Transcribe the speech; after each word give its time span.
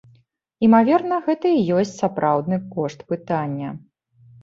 Імаверна, 0.67 1.19
гэта 1.27 1.47
і 1.59 1.61
ёсць 1.77 1.93
сапраўдны 2.01 2.63
кошт 2.75 3.09
пытання. 3.15 3.69